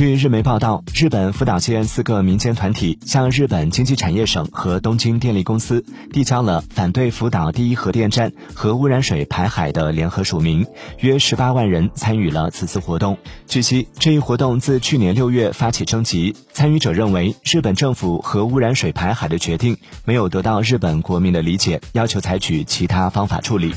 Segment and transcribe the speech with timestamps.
[0.00, 10.66] 据日媒报道日本福岛县四个民间团体向日本经济产业省和东京电力公司递交了反对福岛第一核电站核污染水排海的联合署名
[11.00, 13.18] 约十八万人参与了此次活动。
[13.46, 19.76] 据悉这一活动自去年六月发起征集参与者认为日本政府核污染水排海的决定
[20.06, 23.74] 没有得到日本国民的理解要求采取其他方法处理。